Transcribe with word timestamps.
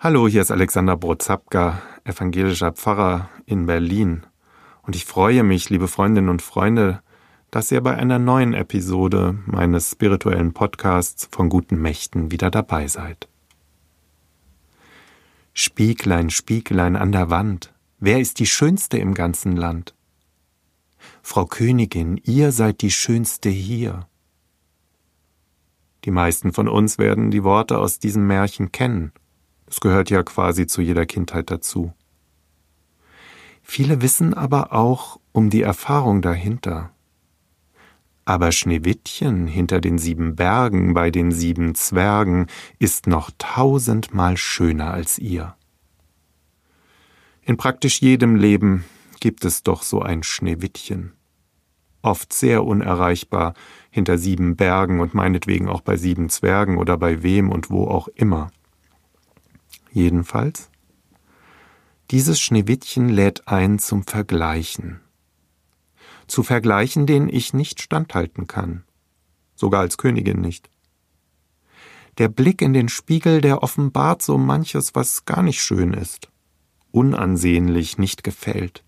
Hallo, 0.00 0.28
hier 0.28 0.42
ist 0.42 0.52
Alexander 0.52 0.96
Brozapka, 0.96 1.82
evangelischer 2.04 2.70
Pfarrer 2.70 3.28
in 3.46 3.66
Berlin. 3.66 4.24
Und 4.82 4.94
ich 4.94 5.04
freue 5.04 5.42
mich, 5.42 5.70
liebe 5.70 5.88
Freundinnen 5.88 6.28
und 6.28 6.40
Freunde, 6.40 7.02
dass 7.50 7.72
ihr 7.72 7.80
bei 7.80 7.96
einer 7.96 8.20
neuen 8.20 8.54
Episode 8.54 9.36
meines 9.46 9.90
spirituellen 9.90 10.52
Podcasts 10.52 11.28
von 11.32 11.48
guten 11.48 11.82
Mächten 11.82 12.30
wieder 12.30 12.48
dabei 12.48 12.86
seid. 12.86 13.28
Spieglein, 15.52 16.30
Spieglein 16.30 16.94
an 16.94 17.10
der 17.10 17.28
Wand, 17.28 17.74
wer 17.98 18.20
ist 18.20 18.38
die 18.38 18.46
Schönste 18.46 18.98
im 18.98 19.14
ganzen 19.14 19.56
Land? 19.56 19.96
Frau 21.22 21.44
Königin, 21.44 22.20
ihr 22.22 22.52
seid 22.52 22.82
die 22.82 22.92
Schönste 22.92 23.48
hier. 23.48 24.06
Die 26.04 26.12
meisten 26.12 26.52
von 26.52 26.68
uns 26.68 26.98
werden 26.98 27.32
die 27.32 27.42
Worte 27.42 27.78
aus 27.78 27.98
diesem 27.98 28.28
Märchen 28.28 28.70
kennen 28.70 29.10
es 29.70 29.80
gehört 29.80 30.10
ja 30.10 30.22
quasi 30.22 30.66
zu 30.66 30.80
jeder 30.80 31.06
Kindheit 31.06 31.50
dazu. 31.50 31.92
Viele 33.62 34.00
wissen 34.00 34.32
aber 34.32 34.72
auch 34.72 35.20
um 35.32 35.50
die 35.50 35.62
Erfahrung 35.62 36.22
dahinter. 36.22 36.90
Aber 38.24 38.52
Schneewittchen 38.52 39.46
hinter 39.46 39.80
den 39.80 39.98
sieben 39.98 40.36
Bergen 40.36 40.94
bei 40.94 41.10
den 41.10 41.32
sieben 41.32 41.74
Zwergen 41.74 42.46
ist 42.78 43.06
noch 43.06 43.30
tausendmal 43.38 44.36
schöner 44.36 44.92
als 44.92 45.18
ihr. 45.18 45.54
In 47.42 47.56
praktisch 47.56 48.00
jedem 48.00 48.36
Leben 48.36 48.84
gibt 49.20 49.44
es 49.44 49.62
doch 49.62 49.82
so 49.82 50.02
ein 50.02 50.22
Schneewittchen. 50.22 51.12
Oft 52.02 52.32
sehr 52.32 52.64
unerreichbar 52.64 53.54
hinter 53.90 54.18
sieben 54.18 54.56
Bergen 54.56 55.00
und 55.00 55.14
meinetwegen 55.14 55.68
auch 55.68 55.80
bei 55.80 55.96
sieben 55.96 56.28
Zwergen 56.28 56.78
oder 56.78 56.96
bei 56.96 57.22
wem 57.22 57.50
und 57.50 57.70
wo 57.70 57.86
auch 57.86 58.08
immer 58.08 58.50
jedenfalls. 59.90 60.70
Dieses 62.10 62.40
Schneewittchen 62.40 63.10
lädt 63.10 63.48
ein 63.48 63.78
zum 63.78 64.02
Vergleichen. 64.02 65.00
Zu 66.26 66.42
Vergleichen, 66.42 67.06
denen 67.06 67.28
ich 67.28 67.52
nicht 67.52 67.82
standhalten 67.82 68.46
kann, 68.46 68.84
sogar 69.54 69.80
als 69.80 69.98
Königin 69.98 70.40
nicht. 70.40 70.70
Der 72.16 72.28
Blick 72.28 72.62
in 72.62 72.72
den 72.72 72.88
Spiegel, 72.88 73.40
der 73.42 73.62
offenbart 73.62 74.22
so 74.22 74.38
manches, 74.38 74.94
was 74.94 75.26
gar 75.26 75.42
nicht 75.42 75.60
schön 75.60 75.92
ist, 75.92 76.30
unansehnlich, 76.90 77.98
nicht 77.98 78.24
gefällt. 78.24 78.84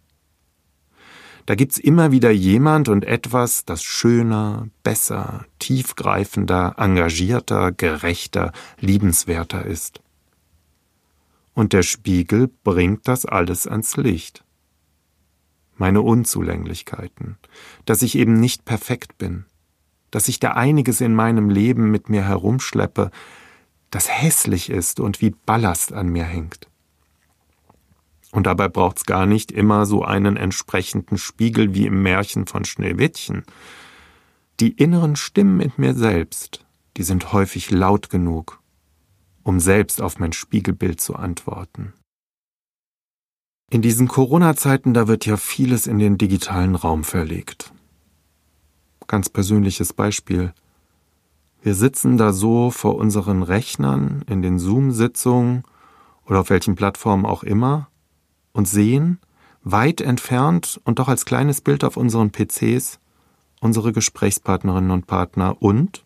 Da 1.44 1.54
gibt's 1.54 1.78
immer 1.78 2.12
wieder 2.12 2.30
jemand 2.30 2.88
und 2.88 3.04
etwas, 3.04 3.64
das 3.64 3.82
schöner, 3.82 4.68
besser, 4.82 5.44
tiefgreifender, 5.58 6.74
engagierter, 6.78 7.72
gerechter, 7.72 8.52
liebenswerter 8.78 9.64
ist 9.64 10.00
und 11.60 11.74
der 11.74 11.82
Spiegel 11.82 12.48
bringt 12.64 13.06
das 13.06 13.26
alles 13.26 13.66
ans 13.66 13.98
Licht. 13.98 14.46
Meine 15.76 16.00
Unzulänglichkeiten, 16.00 17.36
dass 17.84 18.00
ich 18.00 18.16
eben 18.16 18.40
nicht 18.40 18.64
perfekt 18.64 19.18
bin, 19.18 19.44
dass 20.10 20.28
ich 20.28 20.40
da 20.40 20.52
einiges 20.52 21.02
in 21.02 21.14
meinem 21.14 21.50
Leben 21.50 21.90
mit 21.90 22.08
mir 22.08 22.26
herumschleppe, 22.26 23.10
das 23.90 24.08
hässlich 24.08 24.70
ist 24.70 25.00
und 25.00 25.20
wie 25.20 25.34
Ballast 25.44 25.92
an 25.92 26.08
mir 26.08 26.24
hängt. 26.24 26.66
Und 28.32 28.46
dabei 28.46 28.68
braucht's 28.68 29.04
gar 29.04 29.26
nicht 29.26 29.52
immer 29.52 29.84
so 29.84 30.02
einen 30.02 30.38
entsprechenden 30.38 31.18
Spiegel 31.18 31.74
wie 31.74 31.84
im 31.84 32.02
Märchen 32.02 32.46
von 32.46 32.64
Schneewittchen. 32.64 33.44
Die 34.60 34.72
inneren 34.72 35.14
Stimmen 35.14 35.60
in 35.60 35.72
mir 35.76 35.92
selbst, 35.92 36.64
die 36.96 37.02
sind 37.02 37.34
häufig 37.34 37.70
laut 37.70 38.08
genug 38.08 38.59
um 39.42 39.60
selbst 39.60 40.00
auf 40.00 40.18
mein 40.18 40.32
Spiegelbild 40.32 41.00
zu 41.00 41.16
antworten. 41.16 41.92
In 43.70 43.82
diesen 43.82 44.08
Corona-Zeiten, 44.08 44.94
da 44.94 45.06
wird 45.06 45.26
ja 45.26 45.36
vieles 45.36 45.86
in 45.86 45.98
den 45.98 46.18
digitalen 46.18 46.74
Raum 46.74 47.04
verlegt. 47.04 47.72
Ganz 49.06 49.28
persönliches 49.28 49.92
Beispiel. 49.92 50.52
Wir 51.62 51.74
sitzen 51.74 52.16
da 52.16 52.32
so 52.32 52.70
vor 52.70 52.96
unseren 52.96 53.42
Rechnern 53.42 54.24
in 54.28 54.42
den 54.42 54.58
Zoom-Sitzungen 54.58 55.62
oder 56.26 56.40
auf 56.40 56.50
welchen 56.50 56.74
Plattformen 56.74 57.26
auch 57.26 57.42
immer 57.42 57.88
und 58.52 58.66
sehen, 58.66 59.20
weit 59.62 60.00
entfernt 60.00 60.80
und 60.84 60.98
doch 60.98 61.08
als 61.08 61.24
kleines 61.24 61.60
Bild 61.60 61.84
auf 61.84 61.96
unseren 61.96 62.32
PCs, 62.32 62.98
unsere 63.60 63.92
Gesprächspartnerinnen 63.92 64.90
und 64.90 65.06
Partner 65.06 65.60
und 65.60 66.04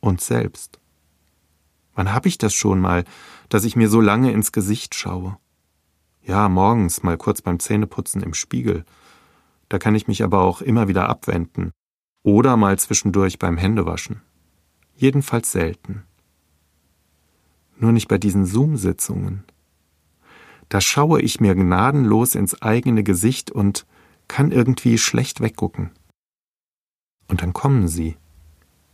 uns 0.00 0.26
selbst. 0.26 0.78
Wann 1.94 2.12
hab 2.12 2.26
ich 2.26 2.38
das 2.38 2.54
schon 2.54 2.80
mal, 2.80 3.04
dass 3.48 3.64
ich 3.64 3.76
mir 3.76 3.88
so 3.88 4.00
lange 4.00 4.32
ins 4.32 4.52
Gesicht 4.52 4.94
schaue? 4.94 5.38
Ja, 6.22 6.48
morgens 6.48 7.02
mal 7.02 7.16
kurz 7.16 7.42
beim 7.42 7.60
Zähneputzen 7.60 8.22
im 8.22 8.34
Spiegel. 8.34 8.84
Da 9.68 9.78
kann 9.78 9.94
ich 9.94 10.08
mich 10.08 10.22
aber 10.22 10.40
auch 10.40 10.60
immer 10.60 10.88
wieder 10.88 11.08
abwenden. 11.08 11.70
Oder 12.22 12.56
mal 12.56 12.78
zwischendurch 12.78 13.38
beim 13.38 13.58
Händewaschen. 13.58 14.22
Jedenfalls 14.96 15.52
selten. 15.52 16.04
Nur 17.76 17.92
nicht 17.92 18.08
bei 18.08 18.18
diesen 18.18 18.46
Zoom-Sitzungen. 18.46 19.44
Da 20.68 20.80
schaue 20.80 21.20
ich 21.20 21.40
mir 21.40 21.54
gnadenlos 21.54 22.34
ins 22.34 22.62
eigene 22.62 23.02
Gesicht 23.02 23.50
und 23.50 23.86
kann 24.28 24.50
irgendwie 24.50 24.96
schlecht 24.96 25.40
weggucken. 25.40 25.90
Und 27.28 27.42
dann 27.42 27.52
kommen 27.52 27.88
sie, 27.88 28.16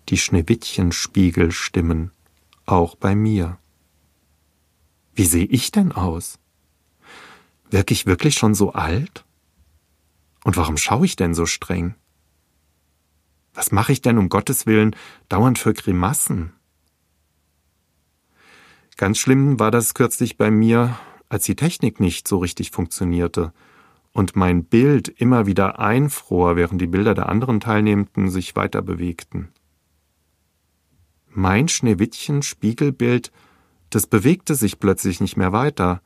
die 0.08 0.18
Schneewittchen-Spiegelstimmen 0.18 2.10
auch 2.70 2.94
bei 2.94 3.14
mir. 3.14 3.58
Wie 5.14 5.24
sehe 5.24 5.46
ich 5.46 5.70
denn 5.70 5.92
aus? 5.92 6.38
Wirke 7.70 7.92
ich 7.92 8.06
wirklich 8.06 8.34
schon 8.34 8.54
so 8.54 8.72
alt? 8.72 9.24
Und 10.44 10.56
warum 10.56 10.76
schaue 10.76 11.04
ich 11.04 11.16
denn 11.16 11.34
so 11.34 11.46
streng? 11.46 11.94
Was 13.54 13.72
mache 13.72 13.92
ich 13.92 14.00
denn 14.00 14.18
um 14.18 14.28
Gottes 14.28 14.66
Willen 14.66 14.96
dauernd 15.28 15.58
für 15.58 15.74
Grimassen? 15.74 16.52
Ganz 18.96 19.18
schlimm 19.18 19.58
war 19.58 19.70
das 19.70 19.94
kürzlich 19.94 20.36
bei 20.36 20.50
mir, 20.50 20.98
als 21.28 21.44
die 21.44 21.56
Technik 21.56 22.00
nicht 22.00 22.28
so 22.28 22.38
richtig 22.38 22.70
funktionierte 22.70 23.52
und 24.12 24.36
mein 24.36 24.64
Bild 24.64 25.08
immer 25.08 25.46
wieder 25.46 25.78
einfror, 25.78 26.56
während 26.56 26.80
die 26.80 26.86
Bilder 26.86 27.14
der 27.14 27.28
anderen 27.28 27.60
Teilnehmenden 27.60 28.30
sich 28.30 28.56
weiter 28.56 28.82
bewegten. 28.82 29.48
Mein 31.32 31.68
Schneewittchen 31.68 32.42
Spiegelbild, 32.42 33.30
das 33.90 34.06
bewegte 34.06 34.54
sich 34.54 34.80
plötzlich 34.80 35.20
nicht 35.20 35.36
mehr 35.36 35.52
weiter. 35.52 36.02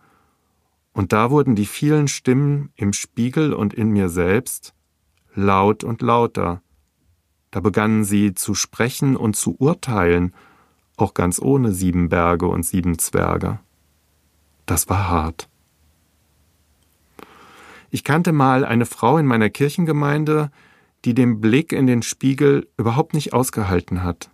Und 0.93 1.13
da 1.13 1.31
wurden 1.31 1.55
die 1.55 1.67
vielen 1.67 2.09
Stimmen 2.09 2.71
im 2.77 2.93
Spiegel 2.93 3.53
und 3.53 3.75
in 3.75 3.89
mir 3.89 4.09
selbst 4.09 4.75
laut 5.35 5.83
und 5.83 6.03
lauter. 6.03 6.63
Da 7.51 7.61
begannen 7.61 8.05
sie 8.05 8.35
zu 8.35 8.55
sprechen 8.55 9.17
und 9.17 9.35
zu 9.35 9.57
urteilen, 9.59 10.35
auch 10.97 11.15
ganz 11.15 11.41
ohne 11.41 11.73
sieben 11.73 12.09
Berge 12.09 12.47
und 12.47 12.65
sieben 12.65 12.99
Zwerge. 12.99 13.59
Das 14.67 14.89
war 14.89 15.09
hart. 15.09 15.49
Ich 17.91 18.05
kannte 18.05 18.33
mal 18.33 18.65
eine 18.65 18.87
Frau 18.87 19.19
in 19.19 19.27
meiner 19.27 19.51
Kirchengemeinde, 19.51 20.51
die 21.05 21.15
den 21.15 21.41
Blick 21.41 21.73
in 21.73 21.87
den 21.87 22.03
Spiegel 22.03 22.69
überhaupt 22.77 23.15
nicht 23.15 23.33
ausgehalten 23.33 24.03
hat. 24.03 24.31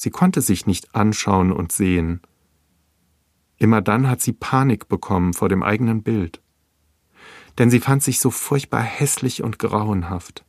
Sie 0.00 0.10
konnte 0.10 0.42
sich 0.42 0.64
nicht 0.64 0.94
anschauen 0.94 1.50
und 1.50 1.72
sehen. 1.72 2.20
Immer 3.56 3.82
dann 3.82 4.08
hat 4.08 4.20
sie 4.20 4.32
Panik 4.32 4.88
bekommen 4.88 5.34
vor 5.34 5.48
dem 5.48 5.64
eigenen 5.64 6.04
Bild. 6.04 6.40
Denn 7.58 7.68
sie 7.68 7.80
fand 7.80 8.04
sich 8.04 8.20
so 8.20 8.30
furchtbar 8.30 8.80
hässlich 8.80 9.42
und 9.42 9.58
grauenhaft. 9.58 10.44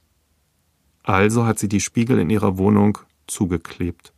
Also 1.02 1.46
hat 1.46 1.58
sie 1.58 1.68
die 1.68 1.80
Spiegel 1.80 2.20
in 2.20 2.30
ihrer 2.30 2.60
Wohnung 2.60 3.00
zugeklebt. 3.26 4.14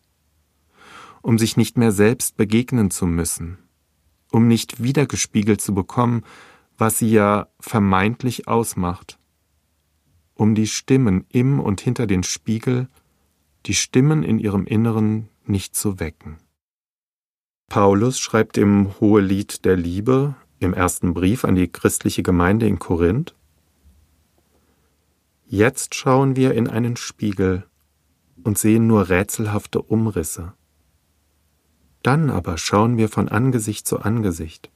Um 1.21 1.39
sich 1.39 1.55
nicht 1.55 1.77
mehr 1.77 1.93
selbst 1.93 2.35
begegnen 2.35 2.91
zu 2.91 3.05
müssen. 3.05 3.57
Um 4.33 4.49
nicht 4.49 4.83
wiedergespiegelt 4.83 5.61
zu 5.61 5.73
bekommen, 5.73 6.25
was 6.77 6.97
sie 6.97 7.09
ja 7.09 7.47
vermeintlich 7.61 8.49
ausmacht. 8.49 9.17
Um 10.33 10.55
die 10.55 10.67
Stimmen 10.67 11.25
im 11.29 11.61
und 11.61 11.79
hinter 11.79 12.05
den 12.05 12.23
Spiegel 12.23 12.89
die 13.65 13.73
Stimmen 13.73 14.23
in 14.23 14.39
ihrem 14.39 14.65
Inneren 14.65 15.29
nicht 15.45 15.75
zu 15.75 15.99
wecken. 15.99 16.37
Paulus 17.69 18.19
schreibt 18.19 18.57
im 18.57 18.99
Hohelied 18.99 19.65
der 19.65 19.77
Liebe 19.77 20.35
im 20.59 20.73
ersten 20.73 21.13
Brief 21.13 21.45
an 21.45 21.55
die 21.55 21.67
christliche 21.67 22.23
Gemeinde 22.23 22.67
in 22.67 22.79
Korinth 22.79 23.35
Jetzt 25.53 25.95
schauen 25.95 26.37
wir 26.37 26.53
in 26.53 26.69
einen 26.69 26.95
Spiegel 26.95 27.65
und 28.41 28.57
sehen 28.57 28.87
nur 28.87 29.09
rätselhafte 29.09 29.81
Umrisse. 29.81 30.53
Dann 32.03 32.29
aber 32.29 32.57
schauen 32.57 32.95
wir 32.95 33.09
von 33.09 33.27
Angesicht 33.27 33.85
zu 33.85 33.99
Angesicht. 33.99 34.71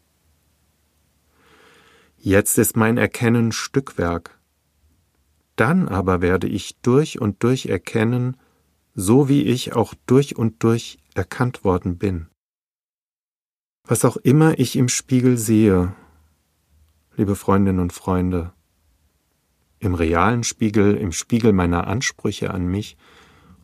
Jetzt 2.18 2.58
ist 2.58 2.76
mein 2.76 2.98
Erkennen 2.98 3.54
Stückwerk. 3.54 4.38
Dann 5.56 5.88
aber 5.88 6.22
werde 6.22 6.48
ich 6.48 6.76
durch 6.82 7.22
und 7.22 7.42
durch 7.44 7.68
erkennen, 7.68 8.36
so 8.95 9.27
wie 9.27 9.44
ich 9.44 9.74
auch 9.74 9.94
durch 10.06 10.38
und 10.38 10.63
durch 10.63 10.97
erkannt 11.13 11.65
worden 11.65 11.97
bin. 11.97 12.27
Was 13.83 14.06
auch 14.06 14.18
immer 14.18 14.57
ich 14.57 14.77
im 14.77 14.88
Spiegel 14.88 15.38
sehe, 15.38 15.94
liebe 17.15 17.36
Freundinnen 17.36 17.80
und 17.80 17.94
Freunde, 17.94 18.53
im 19.80 19.94
realen 19.94 20.44
Spiegel, 20.44 20.95
im 20.95 21.12
Spiegel 21.12 21.51
meiner 21.51 21.88
Ansprüche 21.88 22.51
an 22.51 22.65
mich 22.68 22.97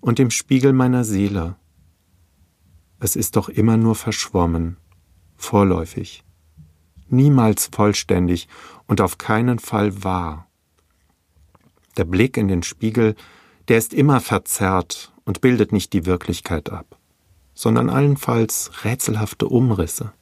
und 0.01 0.19
im 0.19 0.29
Spiegel 0.29 0.73
meiner 0.73 1.05
Seele, 1.05 1.55
es 2.99 3.15
ist 3.15 3.37
doch 3.37 3.49
immer 3.49 3.77
nur 3.77 3.95
verschwommen, 3.95 4.77
vorläufig, 5.37 6.23
niemals 7.07 7.69
vollständig 7.71 8.47
und 8.85 9.01
auf 9.01 9.17
keinen 9.17 9.59
Fall 9.59 10.03
wahr. 10.03 10.47
Der 11.97 12.05
Blick 12.05 12.37
in 12.37 12.47
den 12.47 12.63
Spiegel, 12.63 13.15
der 13.69 13.77
ist 13.77 13.93
immer 13.93 14.19
verzerrt 14.19 15.10
und 15.25 15.41
bildet 15.41 15.71
nicht 15.71 15.93
die 15.93 16.05
Wirklichkeit 16.05 16.69
ab, 16.71 16.97
sondern 17.53 17.89
allenfalls 17.89 18.83
rätselhafte 18.83 19.47
Umrisse. 19.47 20.13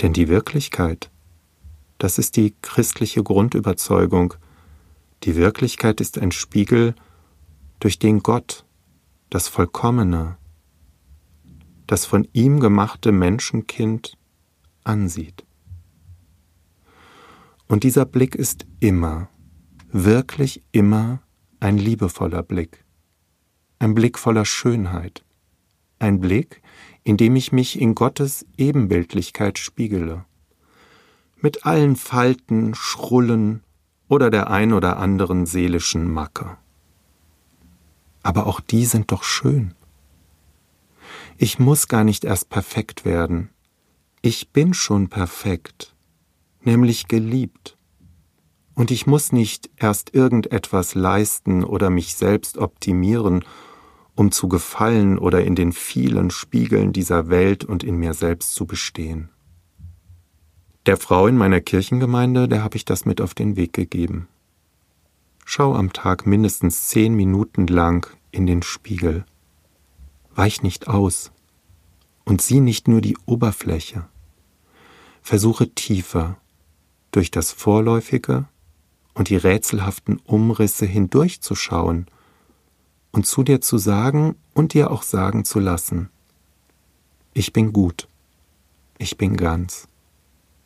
Denn 0.00 0.12
die 0.12 0.28
Wirklichkeit, 0.28 1.10
das 1.98 2.18
ist 2.18 2.36
die 2.36 2.54
christliche 2.62 3.22
Grundüberzeugung, 3.22 4.34
die 5.22 5.36
Wirklichkeit 5.36 6.00
ist 6.00 6.18
ein 6.18 6.32
Spiegel, 6.32 6.94
durch 7.80 7.98
den 7.98 8.20
Gott, 8.20 8.64
das 9.30 9.48
Vollkommene, 9.48 10.36
das 11.86 12.06
von 12.06 12.26
ihm 12.32 12.60
gemachte 12.60 13.12
Menschenkind 13.12 14.16
ansieht. 14.84 15.44
Und 17.68 17.84
dieser 17.84 18.04
Blick 18.04 18.34
ist 18.34 18.66
immer, 18.80 19.28
wirklich 19.90 20.62
immer 20.72 21.22
ein 21.60 21.78
liebevoller 21.78 22.42
Blick, 22.42 22.83
ein 23.84 23.94
Blick 23.94 24.18
voller 24.18 24.46
Schönheit, 24.46 25.22
ein 25.98 26.18
Blick, 26.18 26.62
in 27.02 27.18
dem 27.18 27.36
ich 27.36 27.52
mich 27.52 27.78
in 27.78 27.94
Gottes 27.94 28.46
Ebenbildlichkeit 28.56 29.58
spiegele, 29.58 30.24
mit 31.36 31.66
allen 31.66 31.94
Falten, 31.94 32.74
Schrullen 32.74 33.62
oder 34.08 34.30
der 34.30 34.50
ein 34.50 34.72
oder 34.72 34.96
anderen 34.96 35.44
seelischen 35.44 36.10
Macke. 36.10 36.56
Aber 38.22 38.46
auch 38.46 38.60
die 38.60 38.86
sind 38.86 39.12
doch 39.12 39.22
schön. 39.22 39.74
Ich 41.36 41.58
muss 41.58 41.86
gar 41.86 42.04
nicht 42.04 42.24
erst 42.24 42.48
perfekt 42.48 43.04
werden. 43.04 43.50
Ich 44.22 44.48
bin 44.48 44.72
schon 44.72 45.08
perfekt, 45.10 45.94
nämlich 46.62 47.06
geliebt. 47.06 47.76
Und 48.74 48.90
ich 48.90 49.06
muss 49.06 49.30
nicht 49.30 49.68
erst 49.76 50.14
irgendetwas 50.14 50.94
leisten 50.94 51.62
oder 51.62 51.90
mich 51.90 52.14
selbst 52.14 52.56
optimieren, 52.56 53.44
um 54.14 54.30
zu 54.30 54.48
gefallen 54.48 55.18
oder 55.18 55.44
in 55.44 55.54
den 55.54 55.72
vielen 55.72 56.30
Spiegeln 56.30 56.92
dieser 56.92 57.28
Welt 57.28 57.64
und 57.64 57.82
in 57.82 57.96
mir 57.96 58.14
selbst 58.14 58.52
zu 58.52 58.66
bestehen. 58.66 59.30
Der 60.86 60.96
Frau 60.96 61.26
in 61.26 61.36
meiner 61.36 61.60
Kirchengemeinde, 61.60 62.48
der 62.48 62.62
habe 62.62 62.76
ich 62.76 62.84
das 62.84 63.06
mit 63.06 63.20
auf 63.20 63.34
den 63.34 63.56
Weg 63.56 63.72
gegeben. 63.72 64.28
Schau 65.44 65.74
am 65.74 65.92
Tag 65.92 66.26
mindestens 66.26 66.88
zehn 66.88 67.14
Minuten 67.14 67.66
lang 67.66 68.06
in 68.30 68.46
den 68.46 68.62
Spiegel 68.62 69.24
weich 70.36 70.62
nicht 70.62 70.88
aus 70.88 71.32
und 72.24 72.42
sieh 72.42 72.60
nicht 72.60 72.88
nur 72.88 73.00
die 73.00 73.16
Oberfläche. 73.26 74.06
Versuche 75.22 75.74
tiefer 75.74 76.36
durch 77.12 77.30
das 77.30 77.52
Vorläufige 77.52 78.46
und 79.14 79.28
die 79.28 79.36
rätselhaften 79.36 80.18
Umrisse 80.24 80.86
hindurchzuschauen 80.86 82.06
und 83.14 83.26
zu 83.26 83.44
dir 83.44 83.60
zu 83.60 83.78
sagen 83.78 84.34
und 84.54 84.74
dir 84.74 84.90
auch 84.90 85.04
sagen 85.04 85.44
zu 85.44 85.60
lassen, 85.60 86.10
ich 87.32 87.52
bin 87.52 87.72
gut, 87.72 88.08
ich 88.98 89.16
bin 89.16 89.36
ganz, 89.36 89.86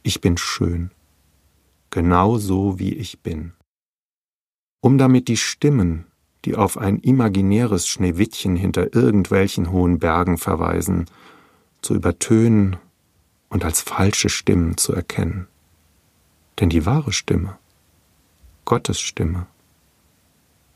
ich 0.02 0.22
bin 0.22 0.38
schön, 0.38 0.90
genau 1.90 2.38
so 2.38 2.78
wie 2.78 2.94
ich 2.94 3.20
bin. 3.20 3.52
Um 4.80 4.96
damit 4.96 5.28
die 5.28 5.36
Stimmen, 5.36 6.06
die 6.46 6.56
auf 6.56 6.78
ein 6.78 6.98
imaginäres 7.00 7.86
Schneewittchen 7.86 8.56
hinter 8.56 8.94
irgendwelchen 8.94 9.70
hohen 9.70 9.98
Bergen 9.98 10.38
verweisen, 10.38 11.04
zu 11.82 11.94
übertönen 11.94 12.78
und 13.50 13.62
als 13.62 13.82
falsche 13.82 14.30
Stimmen 14.30 14.78
zu 14.78 14.94
erkennen. 14.94 15.48
Denn 16.60 16.70
die 16.70 16.86
wahre 16.86 17.12
Stimme, 17.12 17.58
Gottes 18.64 19.00
Stimme, 19.00 19.46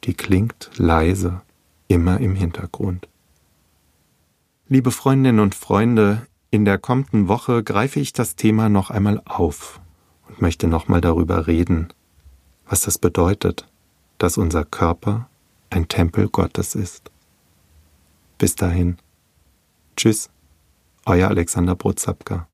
die 0.05 0.15
klingt 0.15 0.71
leise 0.77 1.41
immer 1.93 2.21
im 2.21 2.35
Hintergrund. 2.35 3.07
Liebe 4.67 4.91
Freundinnen 4.91 5.41
und 5.41 5.55
Freunde, 5.55 6.27
in 6.51 6.65
der 6.65 6.79
kommenden 6.79 7.29
Woche 7.29 7.63
greife 7.63 8.01
ich 8.01 8.15
das 8.15 8.35
Thema 8.35 8.71
noch 8.71 8.91
einmal 8.91 9.21
auf 9.27 9.81
und 10.27 10.41
möchte 10.41 10.67
nochmal 10.67 11.03
darüber 11.03 11.47
reden, 11.47 11.93
was 12.67 12.81
das 12.81 12.97
bedeutet, 12.97 13.69
dass 14.17 14.39
unser 14.39 14.65
Körper 14.65 15.29
ein 15.69 15.89
Tempel 15.89 16.29
Gottes 16.29 16.75
ist. 16.75 17.11
Bis 18.39 18.57
dahin. 18.57 18.97
Tschüss, 19.97 20.31
euer 21.05 21.29
Alexander 21.29 21.75
Brotzapka. 21.75 22.49